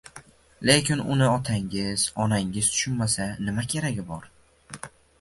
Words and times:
lekin 0.69 1.03
uni 1.15 1.27
otangiz, 1.33 2.07
onangiz 2.25 2.73
tushunmasa, 2.73 3.31
nima 3.49 3.71
keragi 3.75 4.11
bor? 4.13 4.31